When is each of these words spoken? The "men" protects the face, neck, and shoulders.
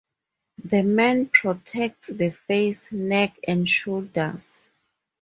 The 0.65 0.81
"men" 0.81 1.27
protects 1.27 2.07
the 2.07 2.31
face, 2.31 2.91
neck, 2.91 3.35
and 3.47 3.69
shoulders. 3.69 4.67